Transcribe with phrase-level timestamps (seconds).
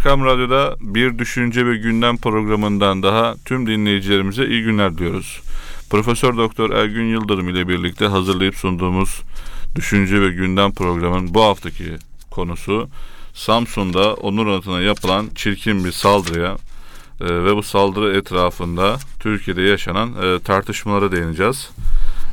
[0.00, 5.40] Erkam Radyo'da bir düşünce ve gündem programından daha tüm dinleyicilerimize iyi günler diyoruz.
[5.90, 9.22] Profesör Doktor Ergün Yıldırım ile birlikte hazırlayıp sunduğumuz
[9.74, 11.96] Düşünce ve Gündem programının bu haftaki
[12.30, 12.88] konusu
[13.34, 16.56] Samsun'da onur anıtına yapılan çirkin bir saldırıya
[17.20, 21.70] e, ve bu saldırı etrafında Türkiye'de yaşanan e, tartışmalara değineceğiz.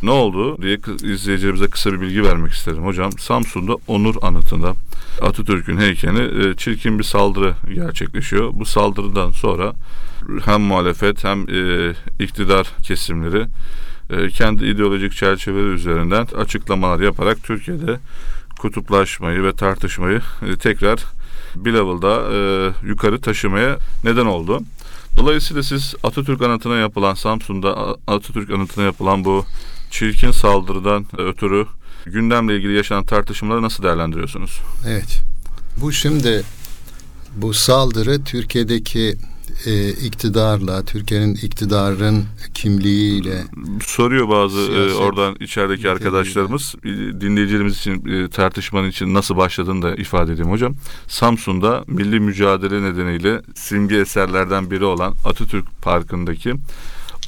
[0.03, 3.11] Ne oldu diye izleyicilerimize kısa bir bilgi vermek isterim hocam.
[3.11, 4.73] Samsun'da Onur Anıtı'nda
[5.21, 8.53] Atatürk'ün heykeline e, çirkin bir saldırı gerçekleşiyor.
[8.53, 9.73] Bu saldırıdan sonra
[10.45, 13.45] hem muhalefet hem e, iktidar kesimleri
[14.09, 17.99] e, kendi ideolojik çerçeveleri üzerinden açıklamalar yaparak Türkiye'de
[18.59, 20.21] kutuplaşmayı ve tartışmayı
[20.59, 20.99] tekrar
[21.55, 22.23] bir level'da
[22.87, 24.61] yukarı taşımaya neden oldu.
[25.17, 29.45] Dolayısıyla siz Atatürk anıtına yapılan Samsun'da Atatürk anıtına yapılan bu
[29.91, 31.65] çirkin saldırıdan ötürü
[32.05, 34.61] gündemle ilgili yaşanan tartışmaları nasıl değerlendiriyorsunuz?
[34.87, 35.21] Evet.
[35.81, 36.43] Bu şimdi
[37.35, 39.17] bu saldırı Türkiye'deki
[39.65, 43.43] e, iktidarla, Türkiye'nin iktidarın kimliğiyle
[43.85, 46.75] soruyor bazı e, oradan içerideki arkadaşlarımız
[47.21, 50.75] dinleyicilerimiz için e, tartışmanın için nasıl başladığını da ifade edeyim hocam.
[51.07, 56.53] Samsun'da milli mücadele nedeniyle simge eserlerden biri olan Atatürk Parkı'ndaki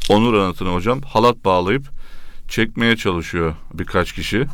[0.09, 1.98] Onur Anıtı'na hocam halat bağlayıp
[2.50, 4.45] çekmeye çalışıyor birkaç kişi.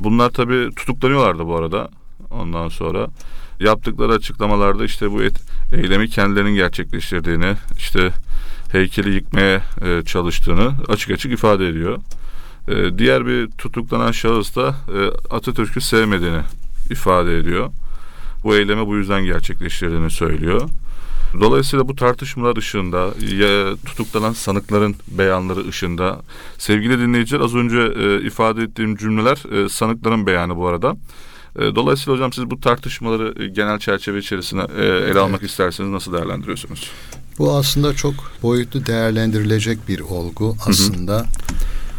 [0.00, 1.88] Bunlar tabi tutuklanıyorlardı bu arada.
[2.30, 3.06] Ondan sonra
[3.60, 5.34] yaptıkları açıklamalarda işte bu et,
[5.74, 8.10] eylemi kendilerinin gerçekleştirdiğini, işte
[8.72, 11.98] heykeli yıkmaya e, çalıştığını açık açık ifade ediyor.
[12.68, 16.40] E, diğer bir tutuklanan şahıs da e, Atatürk'ü sevmediğini
[16.90, 17.70] ifade ediyor.
[18.44, 20.68] Bu eylemi bu yüzden gerçekleştirdiğini söylüyor.
[21.40, 26.20] Dolayısıyla bu tartışmalar ışığında ya tutuklanan sanıkların beyanları ışığında
[26.58, 30.96] sevgili dinleyiciler az önce e, ifade ettiğim cümleler e, sanıkların beyanı bu arada.
[31.58, 35.50] E, dolayısıyla hocam siz bu tartışmaları e, genel çerçeve içerisine e, ele almak evet.
[35.50, 36.90] isterseniz nasıl değerlendiriyorsunuz?
[37.38, 41.18] Bu aslında çok boyutlu değerlendirilecek bir olgu aslında.
[41.18, 41.26] Hı hı.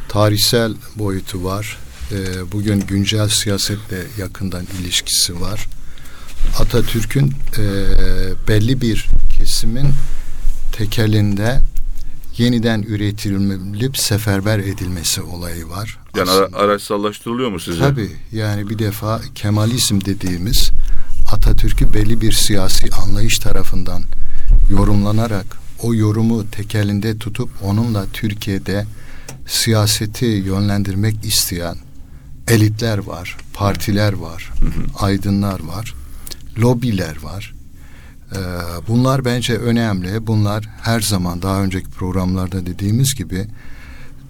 [0.09, 1.77] Tarihsel boyutu var.
[2.51, 5.67] Bugün güncel siyasetle yakından ilişkisi var.
[6.59, 7.33] Atatürk'ün
[8.47, 9.87] belli bir kesimin
[10.71, 11.59] tekelinde
[12.37, 15.97] yeniden üretilip seferber edilmesi olayı var.
[16.17, 16.57] Yani Aslında.
[16.57, 17.79] araçsallaştırılıyor mu sizce?
[17.79, 20.69] Tabii yani bir defa Kemalizm dediğimiz
[21.31, 24.03] Atatürk'ü belli bir siyasi anlayış tarafından
[24.69, 25.45] yorumlanarak
[25.83, 28.85] o yorumu tekelinde tutup onunla Türkiye'de
[29.47, 31.77] siyaseti yönlendirmek isteyen
[32.47, 35.05] elitler var, partiler var, hı hı.
[35.05, 35.93] aydınlar var,
[36.57, 37.53] lobiler var.
[38.31, 38.37] Ee,
[38.87, 40.27] bunlar bence önemli.
[40.27, 43.47] Bunlar her zaman daha önceki programlarda dediğimiz gibi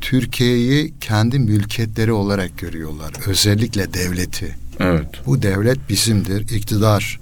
[0.02, 3.14] Türkiye'yi kendi mülkiyetleri olarak görüyorlar.
[3.28, 4.56] Özellikle devleti.
[4.80, 5.08] Evet.
[5.26, 6.50] Bu devlet bizimdir.
[6.50, 7.20] İktidar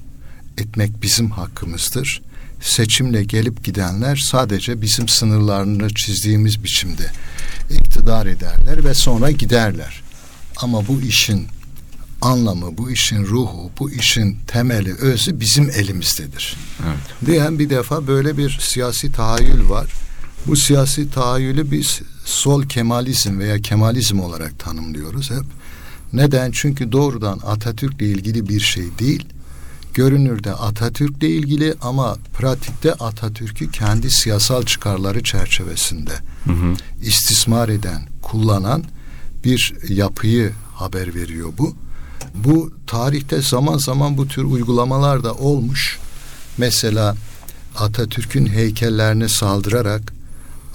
[0.58, 2.22] etmek bizim hakkımızdır.
[2.62, 7.12] Seçimle gelip gidenler sadece bizim sınırlarını çizdiğimiz biçimde
[7.70, 10.02] iktidar ederler ve sonra giderler.
[10.58, 11.48] Ama bu işin
[12.22, 16.58] anlamı, bu işin ruhu, bu işin temeli, özü bizim elimizdedir.
[16.86, 17.26] Evet.
[17.26, 19.94] Diyen bir defa böyle bir siyasi tahayyül var.
[20.48, 25.46] Bu siyasi tahayyülü biz sol kemalizm veya kemalizm olarak tanımlıyoruz hep.
[26.14, 26.52] Neden?
[26.52, 29.26] Çünkü doğrudan Atatürk'le ilgili bir şey değil.
[29.94, 36.14] Görünürde Atatürk'le ilgili ama pratikte Atatürk'ü kendi siyasal çıkarları çerçevesinde
[36.46, 36.74] hı hı.
[37.02, 38.84] istismar eden, kullanan
[39.44, 41.76] bir yapıyı haber veriyor bu.
[42.36, 46.00] Bu tarihte zaman zaman bu tür uygulamalar da olmuş.
[46.58, 47.16] Mesela
[47.78, 50.14] Atatürk'ün heykellerine saldırarak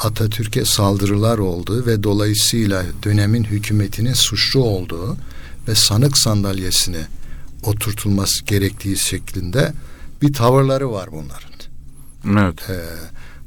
[0.01, 5.17] Atatürk'e saldırılar oldu ve dolayısıyla dönemin hükümetinin suçlu olduğu
[5.69, 7.07] ve sanık sandalyesine
[7.63, 9.73] oturtulması gerektiği şeklinde
[10.23, 11.57] bir tavırları var bunların.
[12.27, 12.71] Evet.
[12.71, 12.81] Ee,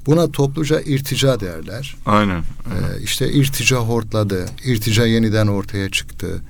[0.06, 1.96] buna topluca irtica derler.
[2.06, 2.44] Aynen.
[2.72, 2.84] aynen.
[2.84, 6.42] Ee, işte irtica hortladı, irtica yeniden ortaya çıktı.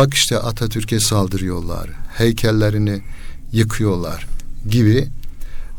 [0.00, 3.02] Bak işte Atatürk'e saldırıyorlar, heykellerini
[3.52, 4.26] yıkıyorlar
[4.68, 5.08] gibi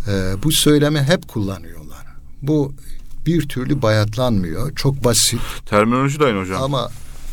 [0.07, 0.11] e,
[0.43, 2.05] bu söylemi hep kullanıyorlar.
[2.41, 2.73] Bu
[3.25, 4.75] bir türlü bayatlanmıyor.
[4.75, 5.39] Çok basit.
[5.65, 6.63] Terminoloji de aynı hocam.
[6.63, 6.89] Ama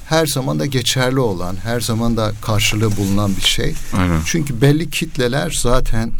[0.06, 3.74] her zaman da geçerli olan, her zaman da karşılığı bulunan bir şey.
[3.96, 4.20] Aynen.
[4.26, 6.12] Çünkü belli kitleler zaten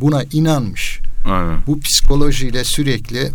[0.00, 1.00] buna inanmış.
[1.26, 1.58] Aynen.
[1.66, 3.30] Bu psikolojiyle sürekli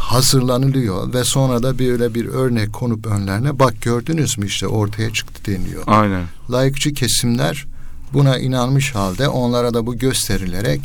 [0.00, 5.52] hazırlanılıyor ve sonra da böyle bir örnek konup önlerine bak gördünüz mü işte ortaya çıktı
[5.52, 5.82] deniyor.
[5.86, 6.24] Aynen.
[6.50, 7.66] Layıkçı kesimler
[8.12, 10.80] buna inanmış halde onlara da bu gösterilerek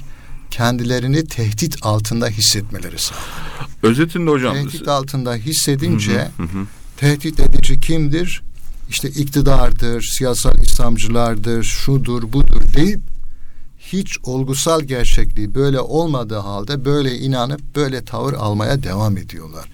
[0.52, 3.30] kendilerini tehdit altında hissetmeleri sağlanıyor.
[3.84, 4.54] Özetinde hocam.
[4.54, 6.66] Tehdit altında hissedince hı hı hı.
[6.98, 8.42] tehdit edici kimdir?
[8.90, 13.00] İşte iktidardır, siyasal İslamcılardır, şudur, budur deyip
[13.94, 19.66] hiç olgusal gerçekliği böyle olmadığı halde böyle inanıp böyle tavır almaya devam ediyorlar.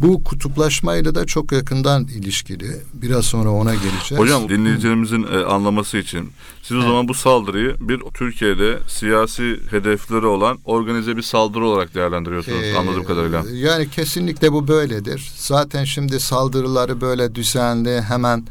[0.00, 2.76] Bu kutuplaşmayla da çok yakından ilişkili.
[2.94, 4.18] Biraz sonra ona geleceğiz.
[4.18, 6.32] Hocam dinleyicilerimizin e, anlaması için
[6.62, 12.62] siz o zaman bu saldırıyı bir Türkiye'de siyasi hedefleri olan organize bir saldırı olarak değerlendiriyorsunuz
[12.62, 13.44] ee, anladığım kadarıyla.
[13.52, 15.30] Yani kesinlikle bu böyledir.
[15.36, 18.46] Zaten şimdi saldırıları böyle düzenli hemen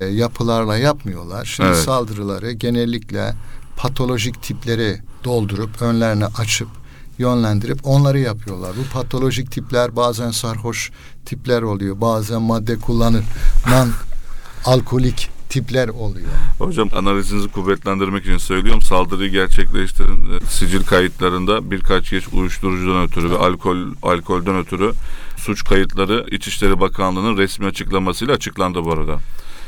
[0.00, 1.44] e, yapılarla yapmıyorlar.
[1.44, 1.78] Şimdi evet.
[1.78, 3.34] saldırıları genellikle
[3.76, 6.68] patolojik tipleri doldurup önlerini açıp
[7.18, 8.72] yönlendirip onları yapıyorlar.
[8.76, 10.90] Bu patolojik tipler bazen sarhoş
[11.24, 12.00] tipler oluyor.
[12.00, 13.24] Bazen madde kullanılan
[14.64, 16.28] alkolik tipler oluyor.
[16.58, 18.82] Hocam analizinizi kuvvetlendirmek için söylüyorum.
[18.82, 24.92] Saldırıyı gerçekleştirin e, sicil kayıtlarında birkaç geç uyuşturucudan ötürü ve alkol alkolden ötürü
[25.36, 29.18] suç kayıtları İçişleri Bakanlığı'nın resmi açıklamasıyla açıklandı bu arada.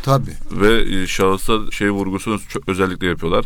[0.02, 0.30] Tabii.
[0.52, 3.44] Ve e, şahısta şey vurgusunu çok özellikle yapıyorlar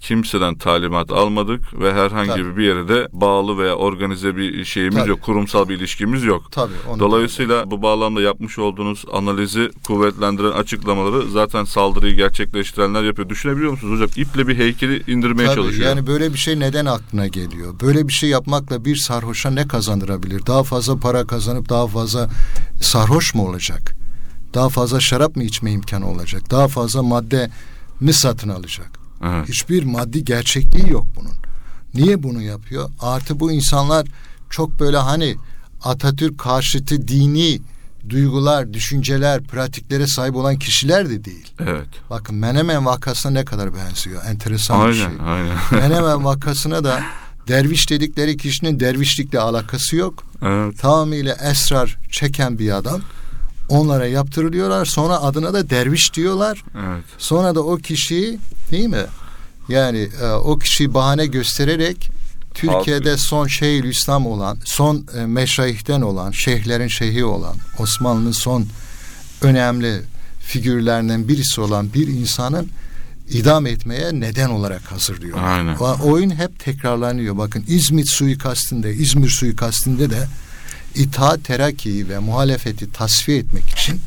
[0.00, 2.56] kimseden talimat almadık ve herhangi Tabii.
[2.56, 5.10] bir yere de bağlı veya organize bir şeyimiz Tabii.
[5.10, 5.22] yok.
[5.22, 6.52] Kurumsal bir ilişkimiz yok.
[6.52, 7.70] Tabii, Dolayısıyla da.
[7.70, 13.28] bu bağlamda yapmış olduğunuz analizi kuvvetlendiren açıklamaları zaten saldırıyı gerçekleştirenler yapıyor.
[13.28, 14.08] Düşünebiliyor musunuz hocam?
[14.16, 15.88] İple bir heykeli indirmeye Tabii, çalışıyor.
[15.88, 17.74] Yani böyle bir şey neden aklına geliyor?
[17.82, 20.46] Böyle bir şey yapmakla bir sarhoşa ne kazandırabilir?
[20.46, 22.28] Daha fazla para kazanıp daha fazla
[22.82, 23.94] sarhoş mu olacak?
[24.54, 26.50] Daha fazla şarap mı içme imkanı olacak?
[26.50, 27.50] Daha fazla madde
[28.00, 28.99] mi satın alacak?
[29.24, 29.48] Evet.
[29.48, 31.34] Hiçbir maddi gerçekliği yok bunun.
[31.94, 32.90] Niye bunu yapıyor?
[33.00, 34.06] Artı bu insanlar
[34.50, 35.36] çok böyle hani
[35.84, 37.60] Atatürk karşıtı dini
[38.08, 41.52] duygular, düşünceler, pratiklere sahip olan kişiler de değil.
[41.60, 41.88] Evet.
[42.10, 44.22] Bakın Menemen vakasına ne kadar benziyor.
[44.24, 45.26] Enteresan aynen, bir şey.
[45.26, 45.56] Aynen.
[45.72, 47.00] Menemen vakasına da
[47.48, 50.24] derviş dedikleri kişinin dervişlikle alakası yok.
[50.42, 50.78] Evet.
[50.78, 53.00] Tamamıyla esrar çeken bir adam.
[53.70, 54.84] Onlara yaptırılıyorlar.
[54.84, 56.64] Sonra adına da derviş diyorlar.
[56.74, 57.04] Evet.
[57.18, 58.38] Sonra da o kişiyi
[58.70, 59.04] değil mi?
[59.68, 62.10] Yani e, o kişiyi bahane göstererek
[62.54, 68.66] Türkiye'de son şeyh İslam olan, son e, meşayihten olan, şeyhlerin şeyhi olan, Osmanlı'nın son
[69.42, 70.02] önemli
[70.40, 72.68] figürlerinden birisi olan bir insanın
[73.30, 75.38] idam etmeye neden olarak hazırlıyor.
[75.42, 75.76] Aynen.
[75.76, 77.38] O oyun hep tekrarlanıyor.
[77.38, 80.26] Bakın İzmit suikastinde, İzmir suikastinde de
[80.94, 84.00] İttihat Terakki'yi ve muhalefeti tasfiye etmek için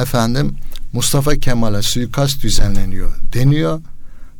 [0.00, 0.56] efendim
[0.92, 3.80] Mustafa Kemal'e suikast düzenleniyor deniyor.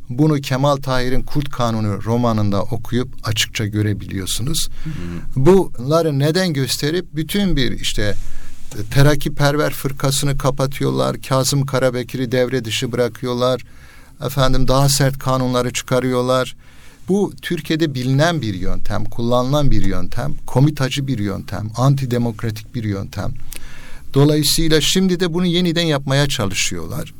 [0.09, 4.69] Bunu Kemal Tahir'in Kurt Kanunu romanında okuyup açıkça görebiliyorsunuz.
[4.83, 5.45] Hı hı.
[5.45, 8.15] Bunları neden gösterip bütün bir işte
[8.91, 11.21] Terakki Perver fırkasını kapatıyorlar.
[11.21, 13.61] Kazım Karabekir'i devre dışı bırakıyorlar.
[14.25, 16.55] Efendim daha sert kanunları çıkarıyorlar.
[17.07, 23.31] Bu Türkiye'de bilinen bir yöntem, kullanılan bir yöntem, komitacı bir yöntem, antidemokratik bir yöntem.
[24.13, 27.13] Dolayısıyla şimdi de bunu yeniden yapmaya çalışıyorlar.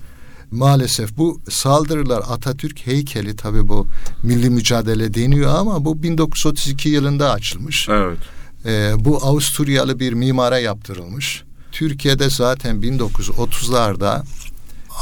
[0.52, 3.88] Maalesef bu saldırılar Atatürk heykeli tabi bu
[4.24, 7.90] milli mücadele deniyor ama bu 1932 yılında açılmış.
[7.90, 8.18] Evet.
[8.66, 11.44] Ee, bu Avusturyalı bir mimara yaptırılmış.
[11.72, 14.24] Türkiye'de zaten 1930'larda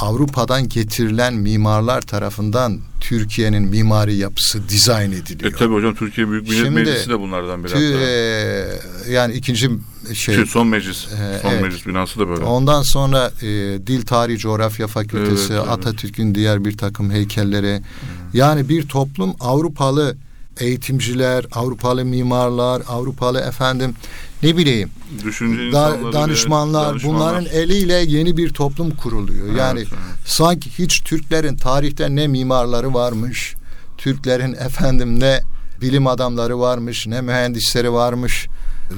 [0.01, 5.53] Avrupa'dan getirilen mimarlar tarafından Türkiye'nin mimari yapısı dizayn ediliyor.
[5.53, 7.74] E tabi hocam Türkiye Büyük Millet Şimdi, Meclisi de bunlardan biri.
[7.74, 7.97] Tü,
[9.07, 9.69] e, yani ikinci
[10.13, 10.36] şey.
[10.36, 11.07] Şu son meclis.
[11.07, 11.62] E, son evet.
[11.62, 12.44] meclis binası da böyle.
[12.44, 13.47] Ondan sonra e,
[13.88, 16.36] Dil Tarihi Coğrafya Fakültesi, evet, Atatürk'ün evet.
[16.36, 17.77] diğer bir takım heykelleri.
[17.77, 17.83] Hmm.
[18.33, 20.18] Yani bir toplum Avrupalı
[20.59, 23.95] eğitimciler, Avrupalı mimarlar, Avrupalı efendim
[24.44, 24.89] ne bileyim
[25.23, 29.47] Düşünce da, danışmanlar, danışmanlar bunların eliyle yeni bir toplum kuruluyor.
[29.47, 29.89] Evet, yani evet.
[30.25, 33.56] sanki hiç Türklerin tarihte ne mimarları varmış,
[33.97, 35.42] Türklerin efendim ne
[35.81, 38.47] bilim adamları varmış, ne mühendisleri varmış.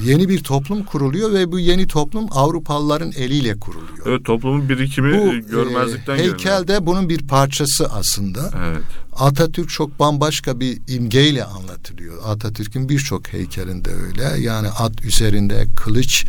[0.03, 3.97] Yeni bir toplum kuruluyor ve bu yeni toplum Avrupalıların eliyle kuruluyor.
[4.05, 8.51] Evet toplumun birikimi bu, görmezlikten e, Heykel de bunun bir parçası aslında.
[8.67, 8.81] Evet.
[9.19, 12.15] Atatürk çok bambaşka bir imgeyle anlatılıyor.
[12.25, 14.41] Atatürk'ün birçok heykelinde öyle.
[14.41, 16.25] Yani at üzerinde kılıç.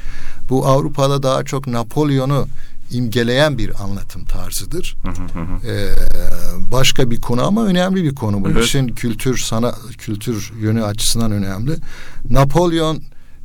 [0.48, 2.46] Bu Avrupa'da daha çok Napolyon'u
[2.90, 4.96] imgeleyen bir anlatım tarzıdır.
[5.66, 5.88] ee,
[6.72, 8.50] başka bir konu ama önemli bir konu bu.
[8.50, 8.64] Evet.
[8.64, 11.72] İşin kültür sana kültür yönü açısından önemli.
[12.30, 13.02] Napolyon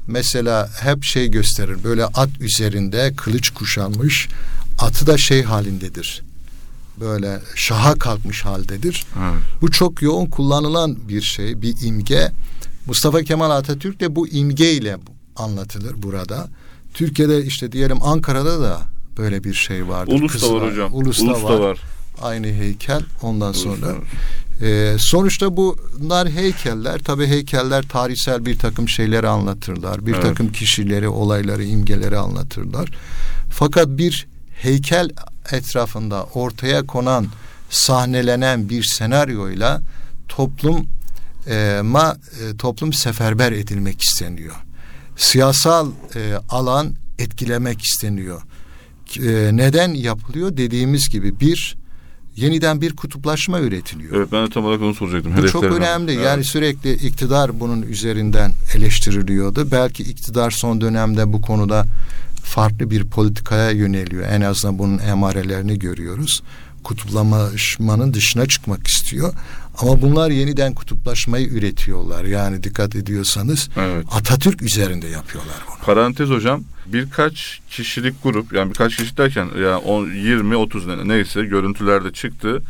[0.07, 1.77] mesela hep şey gösterir.
[1.83, 4.27] Böyle at üzerinde kılıç kuşanmış.
[4.79, 6.23] Atı da şey halindedir.
[6.99, 9.05] Böyle şaha kalkmış haldedir.
[9.19, 9.43] Evet.
[9.61, 12.31] Bu çok yoğun kullanılan bir şey, bir imge.
[12.87, 14.97] Mustafa Kemal Atatürk de bu imgeyle
[15.35, 16.47] anlatılır burada.
[16.93, 18.81] Türkiye'de işte diyelim Ankara'da da
[19.17, 20.13] böyle bir şey vardır.
[20.13, 20.93] Ulus'ta var hocam.
[20.93, 21.59] Ulus'ta, Ulus'ta var.
[21.59, 21.79] var.
[22.21, 23.01] Aynı heykel.
[23.21, 23.97] Ondan Ulus'ta sonra var.
[24.61, 26.99] Ee, sonuçta bunlar heykeller.
[26.99, 30.05] Tabii heykeller tarihsel bir takım şeyleri anlatırlar.
[30.05, 30.23] Bir evet.
[30.23, 32.89] takım kişileri, olayları, imgeleri anlatırlar.
[33.49, 34.27] Fakat bir
[34.61, 35.09] heykel
[35.51, 37.27] etrafında ortaya konan,
[37.69, 39.81] sahnelenen bir senaryoyla
[40.29, 40.87] toplum
[41.47, 44.55] e, ma e, toplum seferber edilmek isteniyor.
[45.17, 48.41] Siyasal e, alan etkilemek isteniyor.
[49.19, 50.57] E, neden yapılıyor?
[50.57, 51.82] Dediğimiz gibi bir
[52.35, 54.15] yeniden bir kutuplaşma üretiliyor.
[54.15, 55.33] Evet ben de tam olarak onu soracaktım.
[55.37, 56.11] Bu çok önemli.
[56.11, 56.25] Evet.
[56.25, 59.71] Yani sürekli iktidar bunun üzerinden eleştiriliyordu.
[59.71, 61.85] Belki iktidar son dönemde bu konuda
[62.43, 64.23] farklı bir politikaya yöneliyor.
[64.29, 66.43] En azından bunun emarelerini görüyoruz.
[66.83, 69.33] Kutuplaşmanın dışına çıkmak istiyor.
[69.77, 72.25] Ama bunlar yeniden kutuplaşmayı üretiyorlar.
[72.25, 74.05] Yani dikkat ediyorsanız evet.
[74.11, 75.85] Atatürk üzerinde yapıyorlar bunu.
[75.85, 82.61] Parantez hocam birkaç kişilik grup yani birkaç kişi derken yani 20 30 neyse görüntülerde çıktı.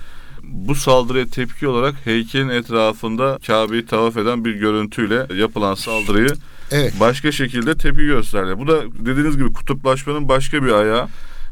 [0.44, 6.30] Bu saldırıya tepki olarak heykelin etrafında Kabe'yi tavaf eden bir görüntüyle yapılan saldırıyı
[6.72, 6.94] evet.
[7.00, 8.58] başka şekilde tepki gösterdi.
[8.58, 11.08] Bu da dediğiniz gibi kutuplaşmanın başka bir ayağı.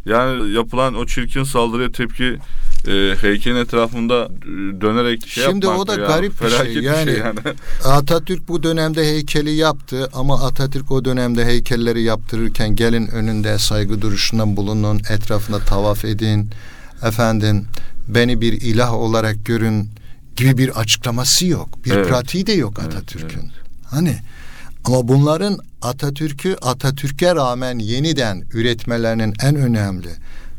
[0.05, 2.37] Yani yapılan o çirkin saldırıya tepki
[2.87, 4.29] e, heykelin etrafında
[4.81, 6.83] dönerek şey Şimdi o da yani, garip bir şey.
[6.83, 7.39] Yani, bir şey yani.
[7.85, 14.57] Atatürk bu dönemde heykeli yaptı ama Atatürk o dönemde heykelleri yaptırırken gelin önünde saygı duruşunda
[14.57, 16.49] bulunun, etrafında tavaf edin.
[17.03, 17.65] Efendim
[18.07, 19.89] beni bir ilah olarak görün
[20.35, 21.85] gibi bir açıklaması yok.
[21.85, 22.07] Bir evet.
[22.07, 23.39] pratiği de yok Atatürk'ün.
[23.39, 23.85] Evet, evet.
[23.85, 24.17] Hani
[24.83, 30.09] ama bunların Atatürk'ü Atatürk'e rağmen yeniden üretmelerinin en önemli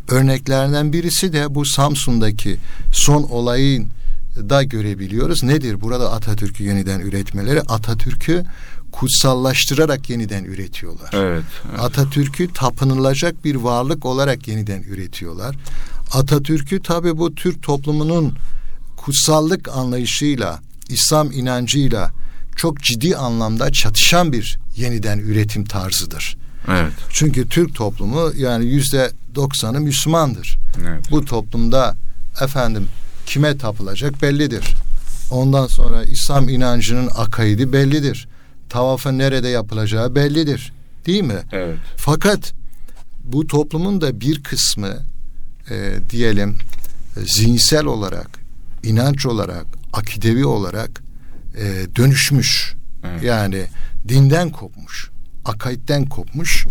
[0.09, 2.57] örneklerinden birisi de bu Samsun'daki
[2.93, 3.89] son olayın
[4.37, 5.43] da görebiliyoruz.
[5.43, 5.81] Nedir?
[5.81, 8.45] Burada Atatürk'ü yeniden üretmeleri Atatürk'ü
[8.93, 11.11] kutsallaştırarak yeniden üretiyorlar.
[11.13, 11.81] Evet, evet.
[11.81, 15.57] Atatürk'ü tapınılacak bir varlık olarak yeniden üretiyorlar.
[16.13, 18.35] Atatürk'ü tabi bu Türk toplumunun
[18.97, 22.11] kutsallık anlayışıyla, İslam inancıyla
[22.57, 26.37] çok ciddi anlamda çatışan bir yeniden üretim tarzıdır.
[26.69, 26.93] Evet.
[27.11, 30.59] Çünkü Türk toplumu yani yüzde doksanı Müslümandır.
[30.89, 31.11] Evet.
[31.11, 31.95] Bu toplumda
[32.41, 32.89] efendim
[33.27, 34.75] kime tapılacak bellidir.
[35.31, 38.29] Ondan sonra İslam inancının akaidi bellidir.
[38.69, 40.73] Tavafın nerede yapılacağı bellidir.
[41.07, 41.39] Değil mi?
[41.53, 41.79] Evet.
[41.97, 42.53] Fakat
[43.25, 44.97] bu toplumun da bir kısmı
[45.71, 46.59] e, diyelim
[47.17, 48.29] e, zihinsel olarak,
[48.83, 51.03] inanç olarak, akidevi olarak
[51.57, 52.75] e, dönüşmüş.
[53.05, 53.23] Evet.
[53.23, 53.67] Yani
[54.09, 55.11] dinden kopmuş,
[55.45, 56.67] akaitten kopmuş.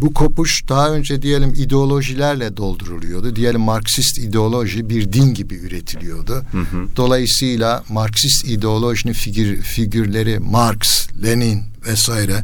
[0.00, 3.36] Bu kopuş daha önce diyelim ideolojilerle dolduruluyordu.
[3.36, 6.32] Diyelim Marksist ideoloji bir din gibi üretiliyordu.
[6.52, 6.88] Hı hı.
[6.96, 12.42] Dolayısıyla Marksist ideolojinin figür, figürleri Marx, Lenin vesaire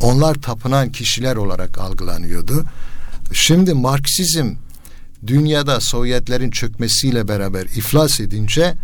[0.00, 2.64] onlar tapınan kişiler olarak algılanıyordu.
[3.32, 4.54] Şimdi Marksizm
[5.26, 8.74] dünyada Sovyetlerin çökmesiyle beraber iflas edince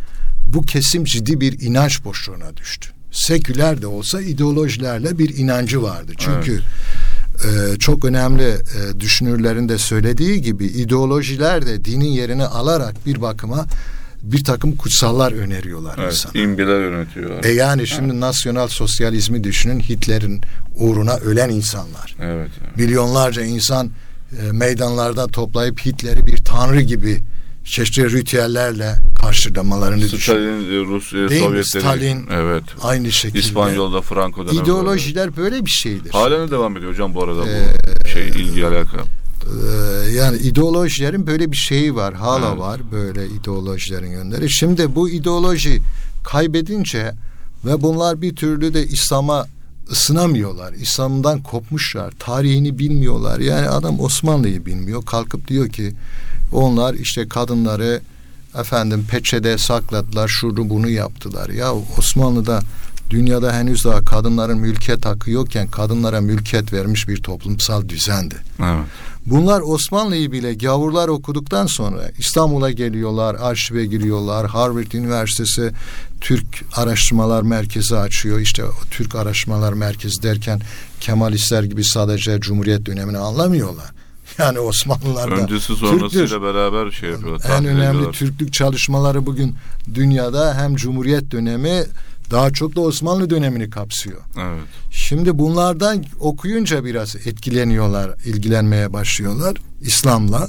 [0.47, 2.90] bu kesim ciddi bir inanç boşluğuna düştü.
[3.12, 6.12] Seküler de olsa ideolojilerle bir inancı vardı.
[6.19, 6.61] Çünkü
[7.45, 7.75] evet.
[7.75, 13.67] e, çok önemli e, düşünürlerin de söylediği gibi ideolojiler de dinin yerini alarak bir bakıma
[14.23, 16.43] bir takım kutsallar öneriyorlar evet, insana.
[16.43, 17.45] İmgeler yönetiyorlar.
[17.45, 18.21] E yani şimdi evet.
[18.21, 20.41] nasyonel sosyalizmi düşünün Hitler'in
[20.75, 22.17] uğruna ölen insanlar.
[22.21, 22.50] Evet.
[22.65, 22.77] evet.
[22.77, 23.91] Milyonlarca insan
[24.43, 27.21] e, meydanlarda toplayıp Hitler'i bir tanrı gibi
[27.68, 30.87] çeşitli ritüellerle karşılamalarını Stalin, düşün.
[30.87, 31.82] Rusya, Değil Sovyetleri.
[31.82, 32.62] Stalin evet.
[32.82, 33.38] aynı şekilde.
[33.38, 34.62] İspanyol'da Franco dönemi.
[34.62, 35.64] İdeolojiler böyle.
[35.64, 36.10] bir şeydir.
[36.10, 38.96] Halen devam ediyor hocam bu arada bu ee, şey ilgi alaka.
[38.96, 42.14] E, yani ideolojilerin böyle bir şeyi var.
[42.14, 42.58] Hala evet.
[42.58, 44.50] var böyle ideolojilerin yönleri.
[44.50, 45.80] Şimdi bu ideoloji
[46.25, 47.12] kaybedince
[47.64, 49.46] ve bunlar bir türlü de İslam'a
[49.90, 50.72] ısınamıyorlar.
[50.72, 52.12] İslam'dan kopmuşlar.
[52.18, 53.38] Tarihini bilmiyorlar.
[53.38, 55.04] Yani adam Osmanlı'yı bilmiyor.
[55.04, 55.92] Kalkıp diyor ki
[56.52, 58.00] onlar işte kadınları
[58.61, 61.49] efendim peçede sakladılar, şunu bunu yaptılar.
[61.49, 62.61] Ya Osmanlı'da
[63.11, 68.35] dünyada henüz daha kadınların mülkiyet hakkı yokken kadınlara mülkiyet vermiş bir toplumsal düzendi.
[68.59, 68.85] Evet.
[69.26, 74.47] Bunlar Osmanlı'yı bile gavurlar okuduktan sonra İstanbul'a geliyorlar, arşive giriyorlar.
[74.47, 75.73] Harvard Üniversitesi
[76.21, 78.40] Türk Araştırmalar Merkezi açıyor.
[78.40, 80.61] İşte Türk Araştırmalar Merkezi derken
[81.00, 83.98] Kemalistler gibi sadece Cumhuriyet dönemini anlamıyorlar.
[84.38, 86.42] Yani Osmanlılar'da Öncesi sonrasıyla Türktür.
[86.42, 87.50] beraber şey yapıyorlar.
[87.58, 88.12] En önemli ediyorlar.
[88.12, 89.54] Türklük çalışmaları bugün
[89.94, 91.85] dünyada hem Cumhuriyet dönemi
[92.30, 94.20] daha çok da Osmanlı dönemini kapsıyor.
[94.37, 94.62] Evet.
[94.90, 100.49] Şimdi bunlardan okuyunca biraz etkileniyorlar, ilgilenmeye başlıyorlar İslam'la.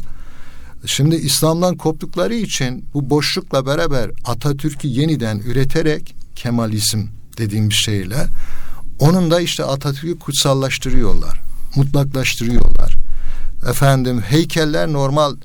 [0.86, 7.08] Şimdi İslam'dan koptukları için bu boşlukla beraber Atatürk'ü yeniden üreterek Kemalizm
[7.38, 8.26] dediğim bir şeyle
[9.00, 11.42] onun da işte Atatürk'ü kutsallaştırıyorlar,
[11.76, 12.96] mutlaklaştırıyorlar.
[13.68, 15.36] Efendim heykeller normal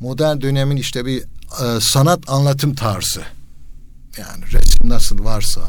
[0.00, 3.20] modern dönemin işte bir e, sanat anlatım tarzı.
[4.18, 5.60] Yani resim nasıl varsa,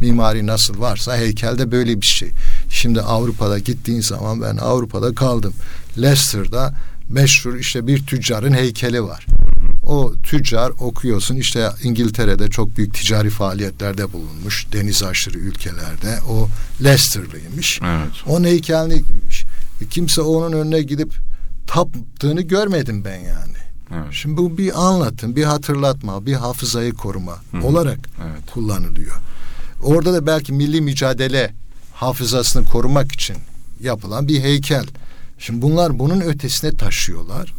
[0.00, 2.30] mimari nasıl varsa heykelde böyle bir şey.
[2.70, 5.54] Şimdi Avrupa'da gittiğin zaman ben Avrupa'da kaldım.
[5.98, 6.74] Leicester'da
[7.08, 9.26] meşhur işte bir tüccarın heykeli var.
[9.82, 16.48] o tüccar okuyorsun işte İngiltere'de çok büyük ticari faaliyetlerde bulunmuş deniz aşırı ülkelerde o
[16.84, 17.80] Leicester'lıymış.
[17.84, 18.12] Evet.
[18.26, 19.44] O heykeliymiş.
[19.90, 21.14] Kimse onun önüne gidip
[21.72, 23.56] taptığını görmedim ben yani.
[23.90, 24.06] Evet.
[24.10, 27.66] Şimdi bu bir anlatım, bir hatırlatma, bir hafızayı koruma Hı.
[27.66, 28.50] olarak Evet.
[28.54, 29.16] kullanılıyor.
[29.82, 31.54] Orada da belki milli mücadele
[31.94, 33.36] hafızasını korumak için
[33.80, 34.86] yapılan bir heykel.
[35.38, 37.54] Şimdi bunlar bunun ötesine taşıyorlar.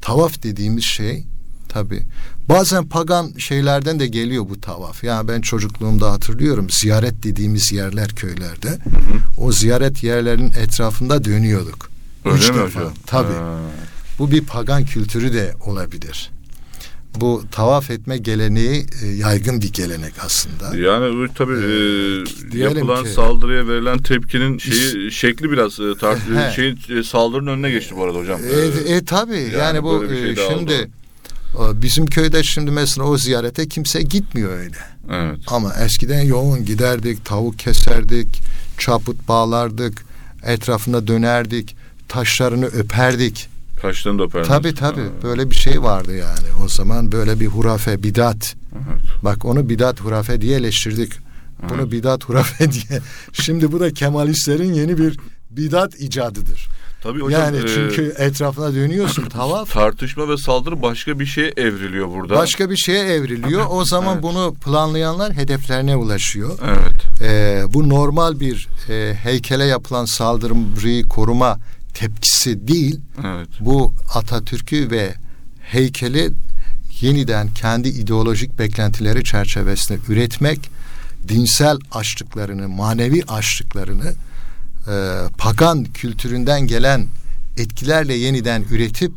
[0.00, 1.24] Tavaf dediğimiz şey
[1.68, 2.02] tabi
[2.48, 5.04] bazen pagan şeylerden de geliyor bu tavaf.
[5.04, 8.78] Yani ben çocukluğumda hatırlıyorum ziyaret dediğimiz yerler köylerde.
[9.38, 11.89] O ziyaret yerlerinin etrafında dönüyorduk.
[12.24, 12.80] Öyle Üç mi defa.
[12.80, 12.92] hocam?
[13.06, 13.32] Tabii.
[13.32, 13.58] Ha.
[14.18, 16.30] Bu bir pagan kültürü de olabilir.
[17.16, 20.76] Bu tavaf etme geleneği e, yaygın bir gelenek aslında.
[20.76, 26.18] Yani bu tabii e, diyelim yapılan ki- saldırıya verilen tepkinin şeyi şekli biraz e, tart
[26.18, 26.52] He.
[26.56, 28.40] şeyin e, saldırının önüne geçti bu arada hocam.
[28.86, 30.90] E, e tabii yani, bu böyle bir şey e, şimdi
[31.54, 31.82] oldu.
[31.82, 34.78] bizim köyde şimdi mesela o ziyarete kimse gitmiyor öyle.
[35.10, 35.38] Evet.
[35.46, 38.40] Ama eskiden yoğun giderdik, tavuk keserdik,
[38.78, 40.04] çaput bağlardık,
[40.44, 41.76] etrafında dönerdik,
[42.10, 43.48] taşlarını öperdik.
[43.82, 44.48] Kaşlarını da öperdiniz.
[44.48, 46.64] Tabii tabii Ha, böyle bir şey vardı yani.
[46.64, 48.54] O zaman böyle bir hurafe, bidat.
[48.74, 49.02] Evet.
[49.24, 51.12] Bak onu bidat hurafe diye eleştirdik.
[51.70, 51.92] Bunu Evet.
[51.92, 53.00] bidat hurafe diye.
[53.32, 55.18] Şimdi bu da Kemalistlerin yeni bir
[55.50, 56.68] bidat icadıdır.
[57.02, 57.42] Tabii hocam.
[57.42, 62.34] yani e, çünkü etrafına dönüyorsun tavaf tartışma ve saldırı başka bir şeye evriliyor burada.
[62.34, 63.66] başka bir şeye evriliyor.
[63.70, 64.22] O zaman Evet.
[64.22, 66.58] bunu planlayanlar hedeflerine ulaşıyor.
[66.64, 67.22] Evet.
[67.22, 71.58] Ee, bu normal bir e, heykele yapılan saldırıyı koruma
[71.94, 73.00] tepkisi değil.
[73.24, 73.48] Evet.
[73.60, 75.14] Bu Atatürk'ü ve
[75.60, 76.32] heykeli
[77.00, 80.70] yeniden kendi ideolojik beklentileri çerçevesinde üretmek,
[81.28, 84.14] dinsel açlıklarını, manevi açlıklarını
[84.88, 84.94] e,
[85.38, 87.06] pagan kültüründen gelen
[87.56, 89.12] etkilerle yeniden üretip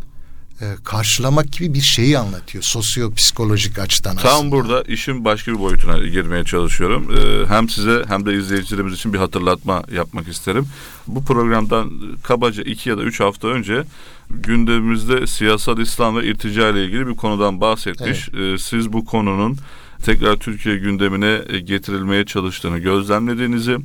[0.62, 4.52] e, karşılamak gibi bir şeyi anlatıyor sosyo-psikolojik açıdan Tam aslında.
[4.52, 7.08] burada işin başka bir boyutuna girmeye çalışıyorum.
[7.18, 10.66] Ee, hem size hem de izleyicilerimiz için bir hatırlatma yapmak isterim.
[11.08, 11.92] Bu programdan
[12.24, 13.84] kabaca iki ya da üç hafta önce
[14.30, 18.30] gündemimizde siyasal İslam ve irtica ile ilgili bir konudan bahsetmiş.
[18.30, 19.58] Ee, siz bu konunun
[20.06, 23.78] tekrar Türkiye gündemine getirilmeye çalıştığını gözlemlediğinizi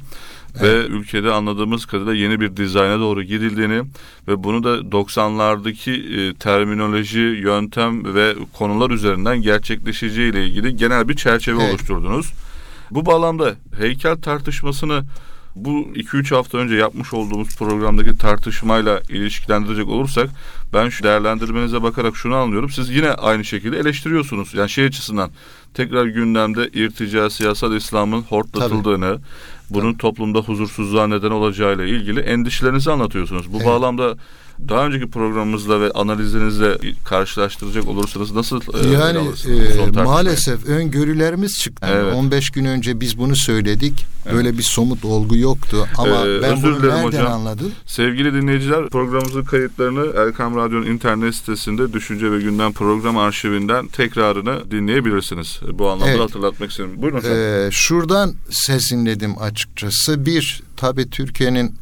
[0.63, 3.83] ve ülkede anladığımız kadarıyla yeni bir dizayna doğru gidildiğini
[4.29, 11.17] ve bunu da 90'lardaki e, terminoloji, yöntem ve konular üzerinden gerçekleşeceği ile ilgili genel bir
[11.17, 11.71] çerçeve Evet.
[11.71, 12.33] oluşturdunuz.
[12.91, 15.05] Bu bağlamda heykel tartışmasını
[15.65, 20.31] bu 2-3 hafta önce yapmış olduğumuz programdaki tartışmayla ilişkilendirecek olursak
[20.73, 22.71] ben şu değerlendirmenize bakarak şunu anlıyorum.
[22.71, 24.55] Siz yine aynı şekilde eleştiriyorsunuz.
[24.55, 25.31] Yani şey açısından
[25.75, 29.19] tekrar gündemde irtica siyasal İslam'ın hortlatıldığını,
[29.71, 33.53] bunun toplumda huzursuzluğa neden olacağıyla ilgili endişelerinizi anlatıyorsunuz.
[33.53, 33.67] Bu Evet.
[33.67, 34.17] bağlamda
[34.69, 39.19] daha önceki programımızla ve analizinizle karşılaştıracak olursanız nasıl e, Yani
[39.99, 41.87] e, maalesef öngörülerimiz çıktı.
[41.91, 42.15] Evet.
[42.15, 44.07] 15 gün önce biz bunu söyledik.
[44.33, 45.87] Böyle bir somut olgu yoktu.
[45.99, 47.27] Ama Ee, ben özür bunu nereden hocam.
[47.33, 47.73] anladım?
[47.87, 55.61] Sevgili dinleyiciler programımızın kayıtlarını Erkam Radyo'nun internet sitesinde Düşünce ve Gündem program arşivinden tekrarını dinleyebilirsiniz.
[55.73, 56.21] Bu anlamda Evet.
[56.21, 56.91] hatırlatmak istedim.
[56.97, 57.33] Buyurun hocam.
[57.33, 60.27] Ee, şuradan sezinledim açıkçası.
[60.27, 61.75] Bir, tabii Türkiye'nin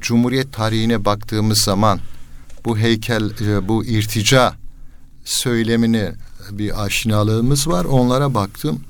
[0.00, 2.00] Cumhuriyet tarihine baktığımız zaman
[2.64, 4.54] bu heykel, e, bu irtica
[5.24, 6.10] söylemini
[6.50, 7.84] bir aşinalığımız var.
[7.84, 8.80] Onlara baktım.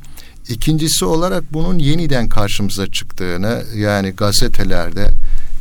[0.48, 5.08] İkincisi olarak bunun yeniden karşımıza çıktığını yani gazetelerde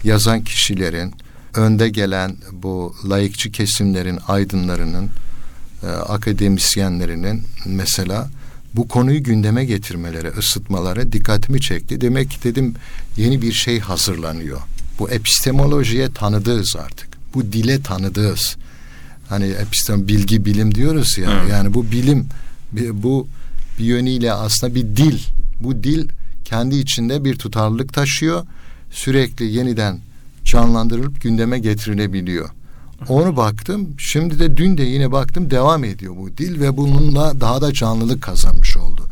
[0.04, 1.14] yazan kişilerin
[1.56, 5.10] önde gelen bu layıkçı kesimlerin aydınlarının
[5.84, 8.30] e, akademisyenlerinin mesela
[8.74, 12.02] bu konuyu gündeme getirmeleri, ısıtmaları dikkatimi çekti.
[12.02, 12.76] Demek ki dedim
[13.18, 14.62] yeni bir şey hazırlanıyor.
[15.00, 17.11] Bu epistemolojiye tanıdığız artık.
[17.34, 18.58] Bu dile tanıdığız.
[19.30, 21.32] Hani epistem bilgi bilim diyoruz ya.
[21.32, 21.52] Evet.
[21.52, 22.28] Yani bu bilim
[22.94, 23.28] bu
[23.80, 25.20] bir yönüyle aslında bir dil.
[25.60, 26.08] Bu dil
[26.46, 28.46] kendi içinde bir tutarlılık taşıyor.
[28.92, 30.00] Sürekli yeniden
[30.44, 32.50] canlandırılıp gündeme getirilebiliyor.
[33.10, 33.90] Onu baktım.
[33.98, 38.22] Şimdi de dün de yine baktım devam ediyor bu dil ve bununla daha da canlılık
[38.22, 39.06] kazanmış oldu.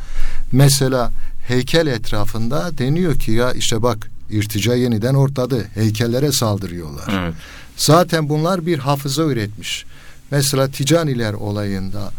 [0.52, 1.12] Mesela
[1.48, 5.68] heykel etrafında deniyor ki ya işte bak irtica yeniden ortadı.
[5.74, 7.24] Heykellere saldırıyorlar.
[7.24, 7.34] evet.
[7.80, 9.86] Zaten bunlar bir hafıza üretmiş.
[10.32, 12.12] Mesela Ticaniler olayında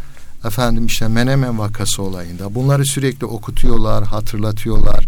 [0.44, 5.04] efendim işte Menemen vakası olayında bunları sürekli okutuyorlar, hatırlatıyorlar,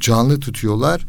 [0.00, 1.00] canlı tutuyorlar.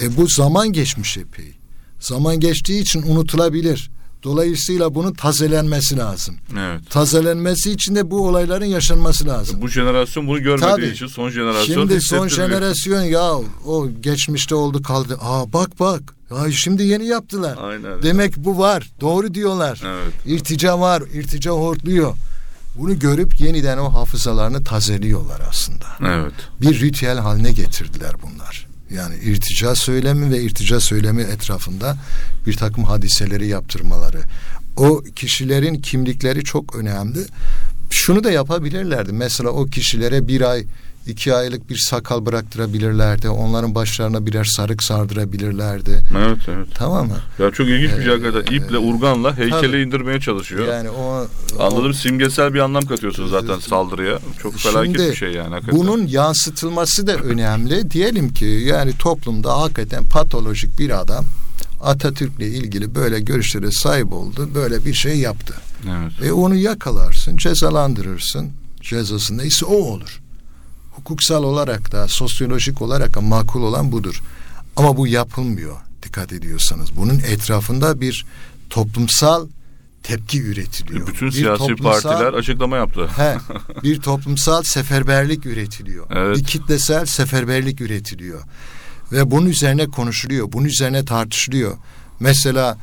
[0.00, 1.52] E bu zaman geçmiş epey.
[2.00, 3.90] Zaman geçtiği için unutulabilir.
[4.22, 6.34] Dolayısıyla bunun tazelenmesi lazım.
[6.58, 6.90] Evet.
[6.90, 9.62] Tazelenmesi için de bu olayların yaşanması lazım.
[9.62, 10.86] Bu jenerasyon bunu görmediği Tabii.
[10.86, 13.32] için son jenerasyon Şimdi son jenerasyon ya
[13.66, 15.18] o geçmişte oldu kaldı.
[15.20, 16.13] Aa bak bak.
[16.30, 17.58] Ya şimdi yeni yaptılar.
[17.60, 18.02] Aynen.
[18.02, 18.90] Demek bu var.
[19.00, 19.82] Doğru diyorlar.
[19.86, 20.14] Evet.
[20.26, 21.02] İrtica var.
[21.14, 22.14] irtica hortluyor.
[22.78, 25.84] Bunu görüp yeniden o hafızalarını tazeliyorlar aslında.
[26.00, 26.32] Evet.
[26.60, 28.66] Bir ritüel haline getirdiler bunlar.
[28.90, 31.96] Yani irtica söylemi ve irtica söylemi etrafında
[32.46, 34.20] bir takım hadiseleri yaptırmaları.
[34.76, 37.18] O kişilerin kimlikleri çok önemli.
[37.94, 39.12] Şunu da yapabilirlerdi.
[39.12, 40.64] Mesela o kişilere bir ay
[41.06, 43.28] iki aylık bir sakal bıraktırabilirlerdi.
[43.28, 46.02] Onların başlarına birer sarık sardırabilirlerdi.
[46.18, 46.66] Evet evet.
[46.74, 47.16] Tamam mı?
[47.38, 48.56] Ya çok ilginç bir şey hakikaten.
[48.56, 49.80] İple, urganla heykeli tabii.
[49.80, 50.68] indirmeye çalışıyor.
[50.68, 51.26] Yani o
[51.58, 54.18] Anladım simgesel bir anlam katıyorsun zaten saldırıya.
[54.42, 55.80] Çok felaket Şimdi bir şey yani hakikaten.
[55.80, 57.90] Bunun yansıtılması da önemli.
[57.90, 61.24] Diyelim ki yani toplumda hakikaten patolojik bir adam
[61.82, 64.48] Atatürk'le ilgili böyle görüşlere sahip oldu.
[64.54, 65.54] Böyle bir şey yaptı.
[65.88, 66.12] Evet.
[66.20, 68.50] Ve onu yakalarsın, cezalandırırsın.
[68.80, 70.20] Cezası neyse o olur.
[70.92, 74.22] Hukuksal olarak da, sosyolojik olarak da makul olan budur.
[74.76, 76.96] Ama bu yapılmıyor dikkat ediyorsanız.
[76.96, 78.26] Bunun etrafında bir
[78.70, 79.48] toplumsal
[80.02, 81.06] tepki üretiliyor.
[81.06, 83.08] Bütün Bir siyasi toplumsal- partiler açıklama yaptı.
[83.16, 83.36] He,
[83.82, 86.06] bir toplumsal seferberlik üretiliyor.
[86.10, 86.36] Evet.
[86.36, 88.42] Bir kitlesel seferberlik üretiliyor.
[89.12, 90.52] Ve bunun üzerine konuşuluyor.
[90.52, 91.76] Bunun üzerine tartışılıyor.
[92.20, 92.78] Mesela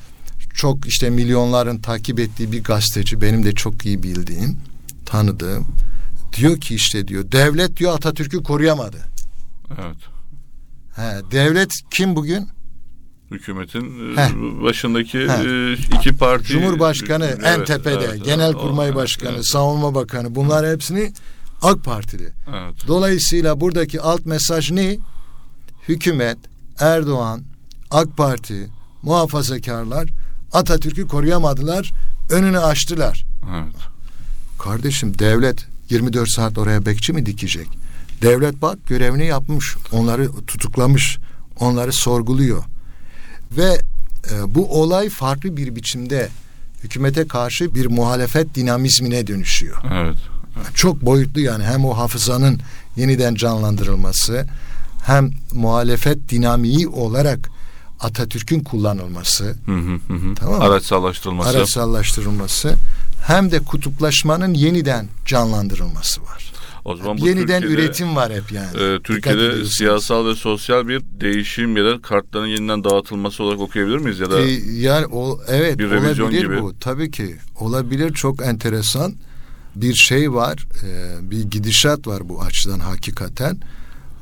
[0.53, 4.57] çok işte milyonların takip ettiği bir gazeteci benim de çok iyi bildiğim,
[5.05, 5.67] tanıdığım
[6.37, 8.97] diyor ki işte diyor devlet diyor Atatürk'ü koruyamadı.
[9.69, 9.97] Evet.
[10.95, 12.47] He, devlet kim bugün?
[13.31, 14.29] Hükümetin Heh.
[14.29, 15.39] e, başındaki Heh.
[15.39, 20.67] e, iki parti Cumhurbaşkanı Evet, en tepede, evet, Genelkurmay evet, Başkanı, evet, Savunma Bakanı bunlar
[20.67, 21.13] hepsini
[21.61, 22.29] AK Partili.
[22.49, 22.75] Evet.
[22.87, 24.97] Dolayısıyla buradaki alt mesaj ne?
[25.87, 26.37] Hükümet,
[26.79, 27.43] Erdoğan,
[27.91, 28.67] AK Parti,
[29.03, 30.09] muhafazakarlar
[30.53, 31.91] Atatürk'ü koruyamadılar,
[32.29, 33.25] önünü açtılar.
[33.51, 33.75] Evet.
[34.59, 37.67] Kardeşim devlet 24 saat oraya bekçi mi dikecek?
[38.21, 41.17] Devlet bak görevini yapmış, onları tutuklamış,
[41.59, 42.63] onları sorguluyor.
[43.57, 43.81] Ve
[44.31, 46.29] e, bu olay farklı bir biçimde
[46.83, 49.77] hükümete karşı bir muhalefet dinamizmine dönüşüyor.
[49.93, 50.17] Evet.
[50.75, 52.59] Çok boyutlu yani hem o hafızanın
[52.95, 54.47] yeniden canlandırılması
[55.05, 57.49] hem muhalefet dinamiği olarak
[58.01, 60.35] Atatürk'ün kullanılması, Hı hı hı hı.
[60.35, 60.63] Tamam mı?
[60.63, 61.49] Araçsallaştırılması.
[61.57, 62.73] araçsallaştırılması
[63.27, 66.51] hem de kutuplaşmanın yeniden canlandırılması var.
[66.85, 68.77] O zaman bu yeniden Türkiye'de, üretim var hep yani.
[68.83, 74.19] e, Türkiye'de siyasal ve sosyal bir değişim ya da kartların yeniden dağıtılması olarak okuyabilir miyiz
[74.19, 76.61] ya da Ee, yani o evet Bir olabilir gibi.
[76.61, 76.73] bu.
[76.79, 79.13] Tabii ki olabilir çok enteresan
[79.75, 80.65] bir şey var.
[80.83, 83.57] e, bir gidişat var bu açıdan hakikaten.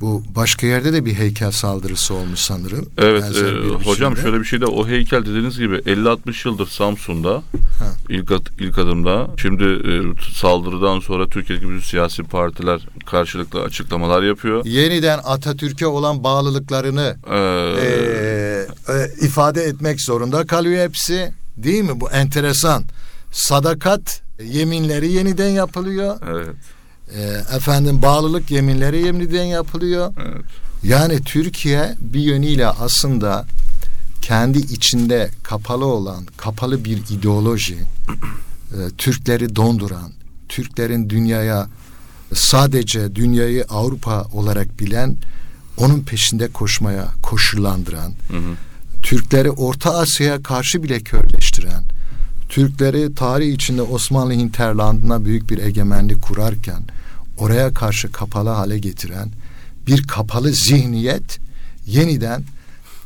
[0.01, 2.89] Bu başka yerde de bir heykel saldırısı olmuş sanırım.
[2.97, 7.33] Evet e, hocam şöyle bir şey de o heykel dediğiniz gibi 50-60 yıldır Samsun'da
[7.79, 7.85] Ha.
[8.09, 9.91] ilk, at- ilk adımda şimdi e,
[10.33, 14.65] saldırıdan sonra Türkiye'deki bütün siyasi partiler karşılıklı açıklamalar yapıyor.
[14.65, 21.31] yeniden Atatürk'e olan bağlılıklarını Ee, e, e, ifade etmek zorunda kalıyor hepsi.
[21.57, 21.99] Değil mi?
[22.01, 22.83] Bu enteresan.
[23.31, 26.17] Sadakat yeminleri yeniden yapılıyor.
[26.31, 26.55] evet,
[27.15, 27.21] E,
[27.55, 30.13] efendim bağlılık yeminleri yeniden yapılıyor.
[30.17, 30.45] evet.
[30.83, 33.45] Yani Türkiye bir yönüyle aslında
[34.21, 40.11] kendi içinde kapalı olan, kapalı bir ideoloji, e, Türkleri donduran,
[40.49, 41.67] Türklerin dünyaya
[42.33, 45.17] sadece dünyayı Avrupa olarak bilen,
[45.77, 48.55] onun peşinde koşmaya koşullandıran, Hı hı.
[49.03, 51.83] Türkleri Orta Asya'ya karşı bile körleştiren,
[52.49, 56.81] Türkleri tarih içinde Osmanlı hinterlandına büyük bir egemenlik kurarken
[57.37, 59.29] oraya karşı kapalı hale getiren
[59.87, 61.39] bir kapalı zihniyet
[61.87, 62.43] yeniden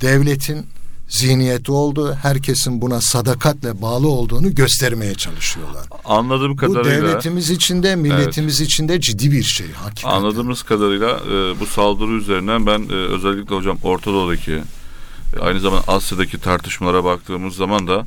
[0.02, 0.66] devletin
[1.10, 2.18] zihniyeti oldu.
[2.22, 5.84] Herkesin buna sadakatle bağlı olduğunu göstermeye çalışıyorlar.
[6.06, 10.16] Anladığım Bu kadarıyla devletimiz içinde, milletimiz içinde ciddi bir şey hakikaten.
[10.18, 14.62] anladığımız kadarıyla e, bu saldırı üzerinden ben e, özellikle hocam Orta Doğu'daki
[15.42, 18.06] aynı zamanda Asya'daki tartışmalara baktığımız zaman da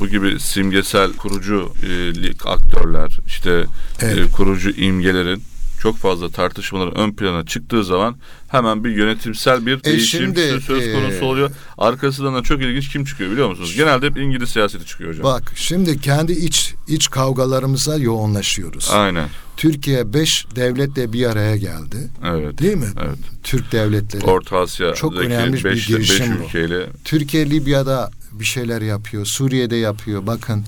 [0.00, 4.32] bu gibi simgesel kurucu e, aktörler işte e, Evet.
[4.32, 5.42] kurucu imgelerin
[5.82, 8.16] çok fazla tartışmaların ön plana çıktığı zaman
[8.48, 11.50] hemen bir yönetimsel bir değişim şimdi, söz- e, konusu oluyor.
[11.78, 13.74] Arkasından da çok ilginç kim çıkıyor biliyor musunuz?
[13.76, 15.24] Genelde hep İngiliz siyaseti çıkıyor hocam.
[15.24, 18.90] Bak şimdi kendi iç iç kavgalarımıza yoğunlaşıyoruz.
[18.92, 19.28] Aynen.
[19.56, 21.96] Türkiye beş devletle bir araya geldi.
[22.24, 22.58] Evet.
[22.58, 22.86] Değil mi?
[23.04, 23.18] Evet.
[23.42, 24.24] Türk devletleri.
[24.24, 26.44] Orta Asya'daki Çok önemli bir 5 girişim bu.
[26.44, 29.26] ülkeyle Türkiye Libya'da bir şeyler yapıyor.
[29.26, 30.26] Suriye'de yapıyor.
[30.26, 30.64] Bakın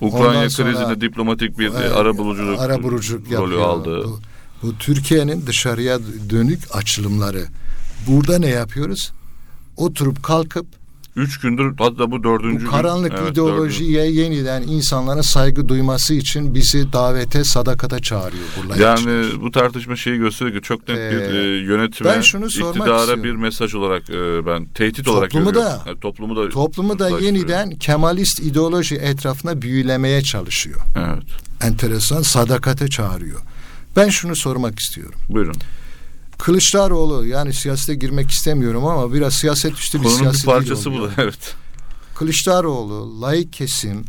[0.00, 3.60] Ukrayna Ondan sonra- krizinde diplomatik bir e, ara buluculuk ara buluculuk rolü yapıyor.
[3.60, 4.04] aldı.
[4.04, 4.20] Bu,
[4.64, 5.98] bu Türkiye'nin dışarıya
[6.30, 7.44] dönük açılımları.
[8.06, 9.12] Burada ne yapıyoruz?
[9.76, 10.66] Oturup kalkıp
[11.16, 13.18] Üç gündür hatta bu dördüncü Bu karanlık gün.
[13.18, 18.82] Evet, ideolojiye yeniden insanların saygı duyması için bizi davete, sadakata çağırıyor bu layık.
[18.82, 22.98] Yani bu tartışma şeyi gösteriyor ki çok net bir Ee, e, yönetime, ben şunu iktidara
[23.00, 23.24] istiyorum.
[23.24, 25.78] bir mesaj olarak e, ben tehdit olarak Toplumu görüyorum.
[25.84, 30.80] da- Yani toplumu da Toplumu da yeniden Kemalist ideoloji etrafına büyülemeye çalışıyor.
[30.98, 31.24] Evet.
[31.62, 33.40] Enteresan sadakate çağırıyor.
[33.96, 35.18] Ben şunu sormak istiyorum.
[35.28, 35.56] Buyurun.
[36.38, 41.02] Kılıçdaroğlu yani siyasete girmek istemiyorum ama biraz siyaset üstü bir Konunun bir siyaset parçası bu
[41.02, 41.10] da.
[41.18, 41.54] Evet.
[42.14, 44.04] Kılıçdaroğlu layık kesim,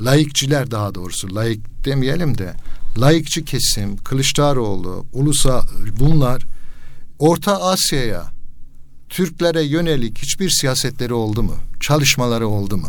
[0.00, 2.54] layıkçiler daha doğrusu layık demeyelim de
[2.98, 5.66] layıkçı kesim, Kılıçdaroğlu, Ulusa
[6.00, 6.42] bunlar
[7.18, 8.32] Orta Asya'ya
[9.08, 11.54] Türklere yönelik hiçbir siyasetleri oldu mu?
[11.80, 12.88] Çalışmaları oldu mu?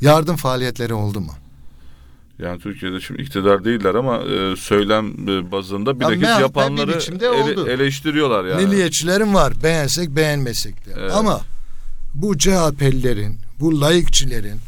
[0.00, 1.32] Yardım faaliyetleri oldu mu?
[2.42, 7.26] Yani Türkiye'de şimdi iktidar değiller ama e, söylem e, bazında Ya bilakis bir yapanları biçimde
[7.28, 8.66] ele- eleştiriyorlar yani.
[8.66, 9.52] Milliyetçilerin var.
[9.62, 10.90] Beğensek beğenmesek de.
[10.98, 11.12] Evet.
[11.14, 11.40] Ama
[12.14, 14.58] bu CHP'lilerin, bu layıkçilerin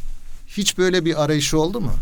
[0.46, 1.92] hiç böyle bir arayışı oldu mu?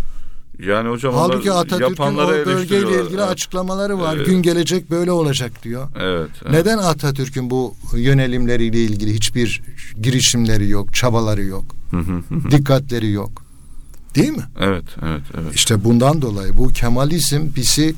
[0.67, 3.31] Yani hocam Halbuki Atatürk'ün o bölgeyle ilgili Evet.
[3.31, 4.17] açıklamaları var.
[4.17, 4.27] Evet.
[4.27, 5.89] Gün gelecek böyle olacak diyor.
[6.01, 6.31] Evet.
[6.43, 6.53] evet.
[6.53, 9.63] Neden Atatürk'ün bu yönelimleriyle ilgili hiçbir
[10.03, 11.65] girişimleri yok, çabaları yok,
[12.51, 13.50] dikkatleri yok?
[14.15, 14.45] Değil mi?
[14.61, 15.55] evet, evet, evet.
[15.55, 17.95] İşte bundan dolayı bu Kemalizm bizi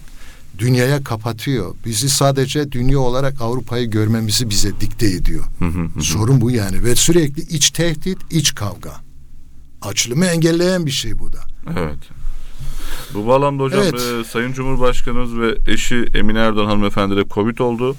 [0.59, 1.75] dünyaya kapatıyor.
[1.87, 5.45] Bizi sadece dünya olarak Avrupa'yı görmemizi bize dikte ediyor.
[5.59, 6.03] Hı hı hı.
[6.03, 8.93] Sorun bu yani ve sürekli iç tehdit, iç kavga.
[9.83, 11.41] Açılımı engelleyen bir şey bu da.
[11.79, 11.99] Evet.
[13.15, 13.95] Bu bağlamda hocam Evet.
[13.95, 17.97] e, Sayın Cumhurbaşkanımız ve eşi Emine Erdoğan hanımefendi de Covid oldu.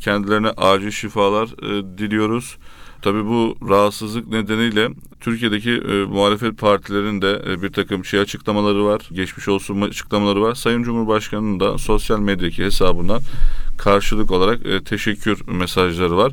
[0.00, 2.56] Kendilerine acil şifalar e, diliyoruz.
[3.04, 4.88] Tabii bu rahatsızlık nedeniyle
[5.20, 9.02] Türkiye'deki e, muhalefet partilerinin de e, bir takım şey açıklamaları var.
[9.12, 10.54] Geçmiş olsun açıklamaları var.
[10.54, 13.20] Sayın Cumhurbaşkanı'nın da sosyal medyadaki hesabından
[13.78, 16.32] karşılık olarak e, teşekkür mesajları var.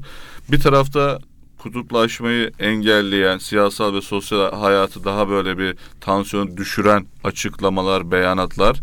[0.52, 1.20] Bir tarafta
[1.58, 8.78] kutuplaşmayı engelleyen, siyasal ve sosyal hayatı daha böyle bir tansiyonu düşüren açıklamalar, beyanatlar.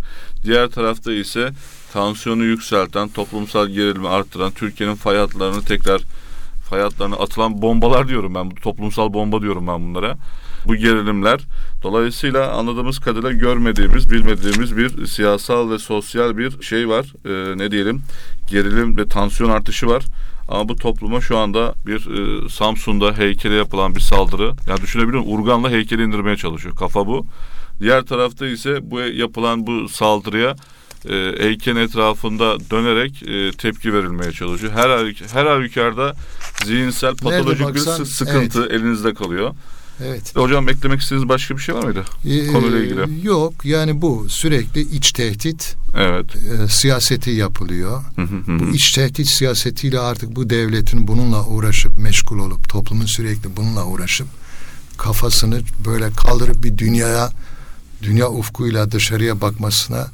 [0.45, 1.51] Diğer tarafta ise
[1.93, 6.03] tansiyonu yükselten, toplumsal gerilimi arttıran, Türkiye'nin fay hatlarını tekrar
[6.71, 8.51] fay hatlarına atılan bombalar diyorum ben.
[8.51, 10.17] Toplumsal bomba diyorum ben bunlara.
[10.67, 11.41] Bu gerilimler
[11.83, 17.07] dolayısıyla anladığımız kadarıyla görmediğimiz, bilmediğimiz bir siyasal ve sosyal bir şey var.
[17.27, 18.03] Ee, ne diyelim?
[18.51, 20.05] Gerilim ve tansiyon artışı var.
[20.49, 24.53] Ama bu topluma şu anda bir e, Samsun'da heykele yapılan bir saldırı.
[24.69, 25.39] Ya düşünebiliyor musun?
[25.39, 26.77] Urganla heykeli indirmeye çalışıyor.
[26.77, 27.27] Kafa bu.
[27.81, 30.57] Diğer tarafta ise bu yapılan bu saldırıya
[31.07, 34.73] e, heykelin etrafında dönerek e, tepki verilmeye çalışıyor.
[34.73, 36.15] Her her halükarda
[36.65, 39.55] zihinsel patolojik bir baksan, sı- sıkıntı elinizde kalıyor.
[40.07, 40.37] Evet.
[40.37, 42.05] Hocam eklemek istediğiniz başka bir şey var mıydı?
[42.27, 43.27] Ee, Konuyla ilgili.
[43.27, 46.27] Yok yani bu sürekli iç tehdit Evet.
[46.37, 48.03] e, siyaseti yapılıyor.
[48.17, 48.59] Hı hı hı.
[48.59, 54.27] Bu iç tehdit siyasetiyle artık bu devletin bununla uğraşıp meşgul olup toplumun sürekli bununla uğraşıp
[54.99, 57.31] kafasını böyle kaldırıp bir dünyaya
[58.03, 60.07] dünya ufkuyla dışarıya bakmasına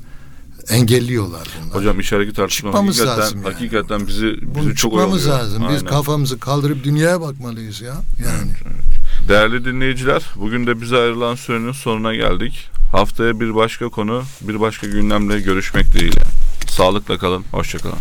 [0.68, 1.74] engelliyorlar bunlar.
[1.76, 3.52] Hocam içerideki tartışma Çıkmamız hakikaten, lazım yani.
[3.52, 5.46] hakikaten bizi, bizi Bunu çok çıkmamız oyalıyor.
[5.46, 5.62] lazım.
[5.68, 5.86] Biz Aynen.
[5.86, 7.94] kafamızı kaldırıp dünyaya bakmalıyız ya.
[8.24, 8.52] Yani
[9.28, 12.68] Değerli dinleyiciler, bugün de bize ayrılan sürenin sonuna geldik.
[12.92, 16.20] Haftaya bir başka konu, bir başka gündemle görüşmek dileğiyle.
[16.68, 17.98] Sağlıkla kalın, hoşçakalın.